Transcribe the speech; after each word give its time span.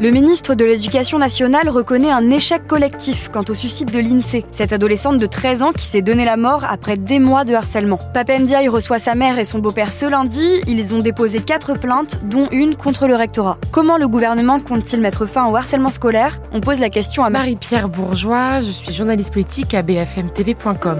Le 0.00 0.10
ministre 0.10 0.54
de 0.54 0.64
l'Éducation 0.64 1.18
nationale 1.18 1.68
reconnaît 1.68 2.12
un 2.12 2.30
échec 2.30 2.68
collectif 2.68 3.30
quant 3.32 3.42
au 3.48 3.54
suicide 3.54 3.90
de 3.90 3.98
l'INSEE, 3.98 4.44
cette 4.52 4.72
adolescente 4.72 5.18
de 5.18 5.26
13 5.26 5.62
ans 5.62 5.72
qui 5.72 5.86
s'est 5.86 6.02
donné 6.02 6.24
la 6.24 6.36
mort 6.36 6.64
après 6.68 6.96
des 6.96 7.18
mois 7.18 7.44
de 7.44 7.52
harcèlement. 7.52 7.98
Papendiaï 8.14 8.68
reçoit 8.68 9.00
sa 9.00 9.16
mère 9.16 9.40
et 9.40 9.44
son 9.44 9.58
beau-père 9.58 9.92
ce 9.92 10.06
lundi. 10.06 10.60
Ils 10.68 10.94
ont 10.94 11.00
déposé 11.00 11.40
quatre 11.40 11.74
plaintes, 11.74 12.20
dont 12.22 12.46
une 12.52 12.76
contre 12.76 13.08
le 13.08 13.16
rectorat. 13.16 13.58
Comment 13.72 13.96
le 13.96 14.06
gouvernement 14.06 14.60
compte-t-il 14.60 15.02
mettre 15.02 15.26
fin 15.26 15.46
au 15.48 15.56
harcèlement 15.56 15.90
scolaire? 15.90 16.40
On 16.52 16.60
pose 16.60 16.78
la 16.78 16.90
question 16.90 17.24
à 17.24 17.30
Marie-Pierre 17.30 17.88
Bourgeois, 17.88 18.60
je 18.60 18.70
suis 18.70 18.94
journaliste 18.94 19.32
politique 19.32 19.74
à 19.74 19.82
bfmtv.com. 19.82 20.98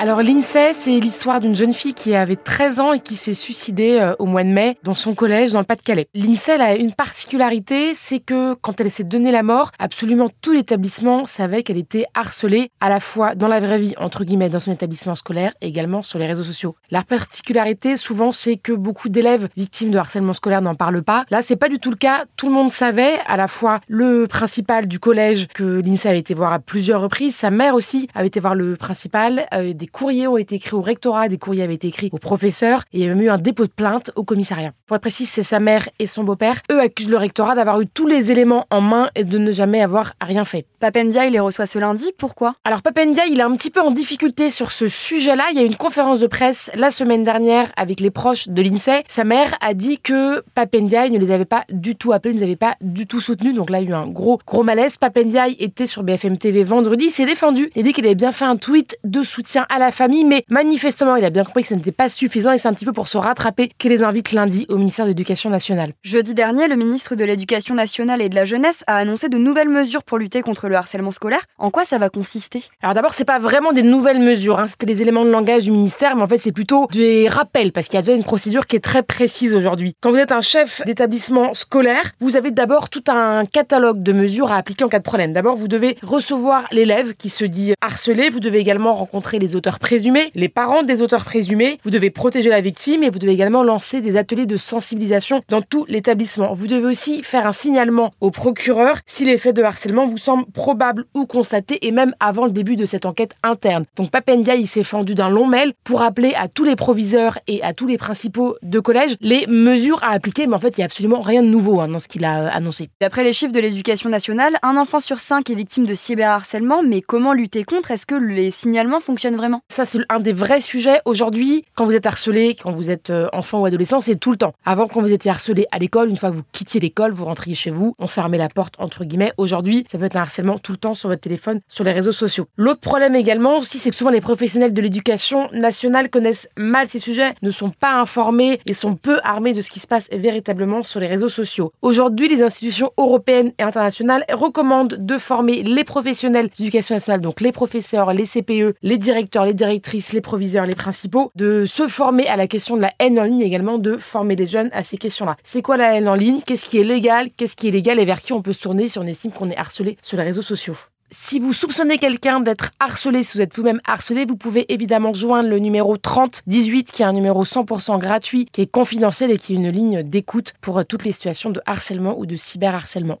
Alors 0.00 0.22
l'INSEE, 0.22 0.74
c'est 0.74 1.00
l'histoire 1.00 1.40
d'une 1.40 1.56
jeune 1.56 1.74
fille 1.74 1.92
qui 1.92 2.14
avait 2.14 2.36
13 2.36 2.78
ans 2.78 2.92
et 2.92 3.00
qui 3.00 3.16
s'est 3.16 3.34
suicidée 3.34 3.98
euh, 4.00 4.14
au 4.20 4.26
mois 4.26 4.44
de 4.44 4.48
mai 4.48 4.78
dans 4.84 4.94
son 4.94 5.12
collège 5.16 5.50
dans 5.50 5.58
le 5.58 5.64
Pas-de-Calais. 5.64 6.06
L'INSEE 6.14 6.60
a 6.60 6.76
une 6.76 6.92
particularité, 6.92 7.94
c'est 7.96 8.20
que 8.20 8.54
quand 8.54 8.80
elle 8.80 8.92
s'est 8.92 9.02
donnée 9.02 9.32
la 9.32 9.42
mort, 9.42 9.72
absolument 9.80 10.28
tout 10.40 10.52
l'établissement 10.52 11.26
savait 11.26 11.64
qu'elle 11.64 11.78
était 11.78 12.04
harcelée 12.14 12.70
à 12.80 12.88
la 12.88 13.00
fois 13.00 13.34
dans 13.34 13.48
la 13.48 13.58
vraie 13.58 13.80
vie, 13.80 13.94
entre 13.98 14.22
guillemets, 14.22 14.48
dans 14.48 14.60
son 14.60 14.70
établissement 14.70 15.16
scolaire 15.16 15.52
et 15.60 15.66
également 15.66 16.04
sur 16.04 16.20
les 16.20 16.28
réseaux 16.28 16.44
sociaux. 16.44 16.76
La 16.92 17.02
particularité, 17.02 17.96
souvent, 17.96 18.30
c'est 18.30 18.56
que 18.56 18.72
beaucoup 18.72 19.08
d'élèves 19.08 19.48
victimes 19.56 19.90
de 19.90 19.98
harcèlement 19.98 20.32
scolaire 20.32 20.62
n'en 20.62 20.76
parlent 20.76 21.02
pas. 21.02 21.24
Là, 21.30 21.42
c'est 21.42 21.56
pas 21.56 21.68
du 21.68 21.80
tout 21.80 21.90
le 21.90 21.96
cas. 21.96 22.24
Tout 22.36 22.46
le 22.46 22.54
monde 22.54 22.70
savait, 22.70 23.18
à 23.26 23.36
la 23.36 23.48
fois 23.48 23.80
le 23.88 24.28
principal 24.28 24.86
du 24.86 25.00
collège 25.00 25.48
que 25.48 25.82
l'INSEE 25.84 26.10
avait 26.10 26.18
été 26.20 26.34
voir 26.34 26.52
à 26.52 26.60
plusieurs 26.60 27.00
reprises, 27.00 27.34
sa 27.34 27.50
mère 27.50 27.74
aussi 27.74 28.06
avait 28.14 28.28
été 28.28 28.38
voir 28.38 28.54
le 28.54 28.76
principal, 28.76 29.48
euh, 29.52 29.72
des 29.74 29.87
courriers 29.88 30.28
ont 30.28 30.36
été 30.36 30.56
écrits 30.56 30.74
au 30.74 30.80
rectorat, 30.80 31.28
des 31.28 31.38
courriers 31.38 31.62
avaient 31.62 31.74
été 31.74 31.88
écrits 31.88 32.10
aux 32.12 32.18
professeurs 32.18 32.84
et 32.92 32.98
il 32.98 33.04
y 33.04 33.06
a 33.06 33.08
même 33.08 33.22
eu 33.22 33.30
un 33.30 33.38
dépôt 33.38 33.64
de 33.64 33.70
plainte 33.70 34.10
au 34.16 34.24
commissariat. 34.24 34.72
Pour 34.86 34.96
être 34.96 35.02
précis, 35.02 35.26
c'est 35.26 35.42
sa 35.42 35.60
mère 35.60 35.88
et 35.98 36.06
son 36.06 36.24
beau-père. 36.24 36.60
Eux 36.72 36.80
accusent 36.80 37.10
le 37.10 37.16
rectorat 37.16 37.54
d'avoir 37.54 37.80
eu 37.80 37.86
tous 37.86 38.06
les 38.06 38.32
éléments 38.32 38.66
en 38.70 38.80
main 38.80 39.10
et 39.14 39.24
de 39.24 39.38
ne 39.38 39.52
jamais 39.52 39.82
avoir 39.82 40.14
rien 40.20 40.44
fait. 40.44 40.66
Papendia, 40.80 41.26
il 41.26 41.32
les 41.32 41.40
reçoit 41.40 41.66
ce 41.66 41.78
lundi. 41.78 42.10
Pourquoi? 42.16 42.54
Alors 42.64 42.82
Papendia, 42.82 43.26
il 43.26 43.38
est 43.40 43.42
un 43.42 43.54
petit 43.56 43.70
peu 43.70 43.80
en 43.80 43.90
difficulté 43.90 44.50
sur 44.50 44.72
ce 44.72 44.88
sujet-là. 44.88 45.44
Il 45.50 45.58
y 45.58 45.60
a 45.60 45.64
une 45.64 45.76
conférence 45.76 46.20
de 46.20 46.26
presse 46.26 46.70
la 46.74 46.90
semaine 46.90 47.24
dernière 47.24 47.70
avec 47.76 48.00
les 48.00 48.10
proches 48.10 48.48
de 48.48 48.62
l'INSEE. 48.62 49.02
Sa 49.08 49.24
mère 49.24 49.56
a 49.60 49.74
dit 49.74 49.98
que 49.98 50.42
Papendia 50.54 51.08
ne 51.08 51.18
les 51.18 51.30
avait 51.30 51.44
pas 51.44 51.64
du 51.70 51.96
tout 51.96 52.12
appelés, 52.12 52.34
ne 52.34 52.38
les 52.38 52.44
avait 52.44 52.56
pas 52.56 52.76
du 52.80 53.06
tout 53.06 53.20
soutenus. 53.20 53.54
Donc 53.54 53.70
là, 53.70 53.80
il 53.80 53.88
y 53.88 53.92
a 53.92 53.96
eu 53.96 54.00
un 54.00 54.06
gros, 54.06 54.38
gros 54.46 54.62
malaise. 54.62 54.96
Papendia 54.96 55.48
était 55.48 55.86
sur 55.86 56.02
BFM 56.02 56.38
TV 56.38 56.64
vendredi. 56.64 57.10
S'est 57.10 57.26
défendu. 57.26 57.70
A 57.76 57.82
dit 57.82 57.92
qu'il 57.92 58.06
avait 58.06 58.14
bien 58.14 58.32
fait 58.32 58.44
un 58.44 58.56
tweet 58.56 58.98
de 59.04 59.22
soutien 59.22 59.66
à 59.68 59.77
la 59.78 59.90
famille, 59.90 60.24
mais 60.24 60.44
manifestement, 60.48 61.16
il 61.16 61.24
a 61.24 61.30
bien 61.30 61.44
compris 61.44 61.62
que 61.62 61.68
ce 61.68 61.74
n'était 61.74 61.92
pas 61.92 62.08
suffisant 62.08 62.52
et 62.52 62.58
c'est 62.58 62.68
un 62.68 62.74
petit 62.74 62.84
peu 62.84 62.92
pour 62.92 63.08
se 63.08 63.18
rattraper 63.18 63.70
qu'il 63.78 63.90
les 63.90 64.02
invite 64.02 64.32
lundi 64.32 64.66
au 64.68 64.76
ministère 64.76 65.04
de 65.04 65.10
l'Éducation 65.10 65.50
nationale. 65.50 65.92
Jeudi 66.02 66.34
dernier, 66.34 66.68
le 66.68 66.76
ministre 66.76 67.14
de 67.14 67.24
l'Éducation 67.24 67.74
nationale 67.74 68.20
et 68.22 68.28
de 68.28 68.34
la 68.34 68.44
jeunesse 68.44 68.84
a 68.86 68.96
annoncé 68.96 69.28
de 69.28 69.38
nouvelles 69.38 69.68
mesures 69.68 70.02
pour 70.02 70.18
lutter 70.18 70.42
contre 70.42 70.68
le 70.68 70.76
harcèlement 70.76 71.10
scolaire. 71.10 71.44
En 71.58 71.70
quoi 71.70 71.84
ça 71.84 71.98
va 71.98 72.08
consister? 72.10 72.62
Alors 72.82 72.94
d'abord, 72.94 73.14
c'est 73.14 73.24
pas 73.24 73.38
vraiment 73.38 73.72
des 73.72 73.82
nouvelles 73.82 74.20
mesures, 74.20 74.58
hein. 74.58 74.66
c'était 74.66 74.86
les 74.86 75.02
éléments 75.02 75.24
de 75.24 75.30
langage 75.30 75.64
du 75.64 75.72
ministère, 75.72 76.16
mais 76.16 76.22
en 76.22 76.28
fait 76.28 76.38
c'est 76.38 76.52
plutôt 76.52 76.86
des 76.92 77.28
rappels 77.28 77.72
parce 77.72 77.88
qu'il 77.88 77.96
y 77.96 77.98
a 77.98 78.02
déjà 78.02 78.16
une 78.16 78.24
procédure 78.24 78.66
qui 78.66 78.76
est 78.76 78.80
très 78.80 79.02
précise 79.02 79.54
aujourd'hui. 79.54 79.94
Quand 80.00 80.10
vous 80.10 80.16
êtes 80.16 80.32
un 80.32 80.40
chef 80.40 80.82
d'établissement 80.84 81.54
scolaire, 81.54 82.12
vous 82.20 82.36
avez 82.36 82.50
d'abord 82.50 82.88
tout 82.88 83.04
un 83.08 83.44
catalogue 83.44 84.02
de 84.02 84.12
mesures 84.12 84.50
à 84.50 84.56
appliquer 84.56 84.84
en 84.84 84.88
cas 84.88 84.98
de 84.98 85.04
problème. 85.04 85.32
D'abord, 85.32 85.56
vous 85.56 85.68
devez 85.68 85.96
recevoir 86.02 86.66
l'élève 86.72 87.14
qui 87.14 87.28
se 87.28 87.44
dit 87.44 87.74
harcelé, 87.80 88.30
vous 88.30 88.40
devez 88.40 88.58
également 88.58 88.92
rencontrer 88.92 89.38
les 89.38 89.56
présumés, 89.76 90.30
les 90.34 90.48
parents 90.48 90.82
des 90.82 91.02
auteurs 91.02 91.24
présumés, 91.24 91.78
vous 91.84 91.90
devez 91.90 92.08
protéger 92.08 92.48
la 92.48 92.62
victime 92.62 93.02
et 93.02 93.10
vous 93.10 93.18
devez 93.18 93.32
également 93.32 93.62
lancer 93.62 94.00
des 94.00 94.16
ateliers 94.16 94.46
de 94.46 94.56
sensibilisation 94.56 95.42
dans 95.50 95.60
tout 95.60 95.84
l'établissement. 95.88 96.54
Vous 96.54 96.66
devez 96.66 96.86
aussi 96.86 97.22
faire 97.22 97.46
un 97.46 97.52
signalement 97.52 98.12
au 98.22 98.30
procureur 98.30 98.96
si 99.04 99.26
les 99.26 99.36
faits 99.36 99.54
de 99.54 99.62
harcèlement 99.62 100.06
vous 100.06 100.16
semblent 100.16 100.50
probables 100.52 101.04
ou 101.14 101.26
constatés 101.26 101.86
et 101.86 101.90
même 101.90 102.14
avant 102.20 102.46
le 102.46 102.52
début 102.52 102.76
de 102.76 102.86
cette 102.86 103.04
enquête 103.04 103.32
interne. 103.42 103.84
Donc 103.96 104.10
Papendia, 104.10 104.54
il 104.54 104.66
s'est 104.66 104.84
fendu 104.84 105.14
d'un 105.14 105.28
long 105.28 105.46
mail 105.46 105.74
pour 105.84 106.00
appeler 106.00 106.32
à 106.34 106.48
tous 106.48 106.64
les 106.64 106.76
proviseurs 106.76 107.38
et 107.46 107.62
à 107.62 107.74
tous 107.74 107.86
les 107.86 107.98
principaux 107.98 108.56
de 108.62 108.80
collège 108.80 109.16
les 109.20 109.46
mesures 109.48 110.02
à 110.02 110.12
appliquer, 110.12 110.46
mais 110.46 110.54
en 110.54 110.58
fait, 110.58 110.76
il 110.76 110.80
n'y 110.80 110.84
a 110.84 110.86
absolument 110.86 111.20
rien 111.20 111.42
de 111.42 111.48
nouveau 111.48 111.80
hein, 111.80 111.88
dans 111.88 111.98
ce 111.98 112.08
qu'il 112.08 112.24
a 112.24 112.42
euh, 112.42 112.50
annoncé. 112.52 112.88
D'après 113.00 113.24
les 113.24 113.32
chiffres 113.32 113.52
de 113.52 113.60
l'éducation 113.60 114.08
nationale, 114.08 114.56
un 114.62 114.76
enfant 114.76 115.00
sur 115.00 115.20
cinq 115.20 115.50
est 115.50 115.54
victime 115.54 115.86
de 115.86 115.94
cyberharcèlement, 115.94 116.82
mais 116.82 117.00
comment 117.00 117.32
lutter 117.32 117.64
contre? 117.64 117.90
Est-ce 117.90 118.06
que 118.06 118.14
les 118.14 118.50
signalements 118.50 119.00
fonctionnent 119.00 119.36
vraiment? 119.36 119.57
Ça, 119.68 119.84
c'est 119.84 119.98
un 120.08 120.20
des 120.20 120.32
vrais 120.32 120.60
sujets 120.60 121.00
aujourd'hui. 121.04 121.64
Quand 121.74 121.84
vous 121.84 121.94
êtes 121.94 122.06
harcelé, 122.06 122.56
quand 122.60 122.70
vous 122.70 122.90
êtes 122.90 123.10
euh, 123.10 123.28
enfant 123.32 123.60
ou 123.60 123.66
adolescent, 123.66 124.00
c'est 124.00 124.16
tout 124.16 124.30
le 124.30 124.36
temps. 124.36 124.54
Avant, 124.64 124.86
quand 124.86 125.00
vous 125.00 125.12
étiez 125.12 125.30
harcelé 125.30 125.66
à 125.70 125.78
l'école, 125.78 126.08
une 126.08 126.16
fois 126.16 126.30
que 126.30 126.36
vous 126.36 126.42
quittiez 126.52 126.80
l'école, 126.80 127.12
vous 127.12 127.24
rentriez 127.24 127.54
chez 127.54 127.70
vous, 127.70 127.94
on 127.98 128.06
fermait 128.06 128.38
la 128.38 128.48
porte, 128.48 128.74
entre 128.78 129.04
guillemets. 129.04 129.32
Aujourd'hui, 129.36 129.84
ça 129.90 129.98
peut 129.98 130.04
être 130.04 130.16
un 130.16 130.22
harcèlement 130.22 130.58
tout 130.58 130.72
le 130.72 130.78
temps 130.78 130.94
sur 130.94 131.08
votre 131.08 131.20
téléphone, 131.20 131.60
sur 131.68 131.84
les 131.84 131.92
réseaux 131.92 132.12
sociaux. 132.12 132.46
L'autre 132.56 132.80
problème 132.80 133.14
également 133.14 133.58
aussi, 133.58 133.78
c'est 133.78 133.90
que 133.90 133.96
souvent 133.96 134.10
les 134.10 134.20
professionnels 134.20 134.72
de 134.72 134.80
l'éducation 134.80 135.48
nationale 135.52 136.10
connaissent 136.10 136.48
mal 136.56 136.88
ces 136.88 136.98
sujets, 136.98 137.34
ne 137.42 137.50
sont 137.50 137.70
pas 137.70 137.94
informés 137.94 138.60
et 138.66 138.74
sont 138.74 138.94
peu 138.94 139.18
armés 139.22 139.52
de 139.52 139.62
ce 139.62 139.70
qui 139.70 139.80
se 139.80 139.86
passe 139.86 140.08
véritablement 140.12 140.82
sur 140.82 141.00
les 141.00 141.06
réseaux 141.06 141.28
sociaux. 141.28 141.72
Aujourd'hui, 141.82 142.28
les 142.28 142.42
institutions 142.42 142.92
européennes 142.96 143.52
et 143.58 143.62
internationales 143.62 144.24
recommandent 144.32 144.94
de 144.98 145.18
former 145.18 145.62
les 145.62 145.84
professionnels 145.84 146.48
d'éducation 146.56 146.94
nationale, 146.94 147.20
donc 147.20 147.40
les 147.40 147.52
professeurs, 147.52 148.12
les 148.12 148.26
CPE, 148.26 148.74
les 148.82 148.98
directeurs, 148.98 149.44
les 149.48 149.54
directrices, 149.54 150.12
les 150.12 150.20
proviseurs, 150.20 150.66
les 150.66 150.74
principaux, 150.74 151.32
de 151.34 151.64
se 151.66 151.88
former 151.88 152.28
à 152.28 152.36
la 152.36 152.46
question 152.46 152.76
de 152.76 152.82
la 152.82 152.92
haine 152.98 153.18
en 153.18 153.24
ligne 153.24 153.40
également 153.40 153.78
de 153.78 153.96
former 153.96 154.36
les 154.36 154.46
jeunes 154.46 154.70
à 154.72 154.84
ces 154.84 154.98
questions-là. 154.98 155.36
C'est 155.42 155.62
quoi 155.62 155.76
la 155.76 155.94
haine 155.94 156.08
en 156.08 156.14
ligne? 156.14 156.40
Qu'est-ce 156.44 156.66
qui 156.66 156.78
est 156.78 156.84
légal? 156.84 157.30
Qu'est-ce 157.36 157.56
qui 157.56 157.66
est 157.66 157.70
illégal 157.70 157.98
Et 157.98 158.04
vers 158.04 158.20
qui 158.20 158.32
on 158.32 158.42
peut 158.42 158.52
se 158.52 158.60
tourner 158.60 158.88
si 158.88 158.98
on 158.98 159.06
estime 159.06 159.32
qu'on 159.32 159.50
est 159.50 159.56
harcelé 159.56 159.96
sur 160.02 160.18
les 160.18 160.24
réseaux 160.24 160.42
sociaux? 160.42 160.76
Si 161.10 161.38
vous 161.38 161.54
soupçonnez 161.54 161.96
quelqu'un 161.96 162.40
d'être 162.40 162.70
harcelé, 162.80 163.22
si 163.22 163.38
vous 163.38 163.42
êtes 163.42 163.56
vous-même 163.56 163.80
harcelé, 163.86 164.26
vous 164.26 164.36
pouvez 164.36 164.70
évidemment 164.70 165.14
joindre 165.14 165.48
le 165.48 165.58
numéro 165.58 165.96
3018 165.96 166.92
qui 166.92 167.00
est 167.00 167.06
un 167.06 167.14
numéro 167.14 167.44
100% 167.44 167.98
gratuit, 167.98 168.44
qui 168.52 168.60
est 168.60 168.70
confidentiel 168.70 169.30
et 169.30 169.38
qui 169.38 169.54
est 169.54 169.56
une 169.56 169.70
ligne 169.70 170.02
d'écoute 170.02 170.52
pour 170.60 170.84
toutes 170.84 171.04
les 171.04 171.12
situations 171.12 171.48
de 171.48 171.62
harcèlement 171.64 172.18
ou 172.18 172.26
de 172.26 172.36
cyberharcèlement. 172.36 173.20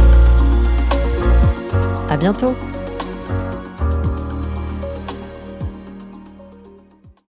Bientôt 2.21 2.55